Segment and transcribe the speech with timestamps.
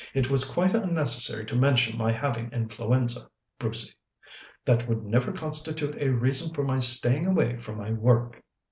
[0.15, 3.93] "It was quite unnecessary to mention my having influenza, Brucey.
[4.65, 8.41] That would never constitute a reason for my staying away from my work."